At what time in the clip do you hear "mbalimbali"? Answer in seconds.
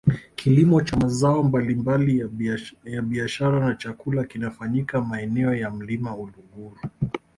1.43-2.29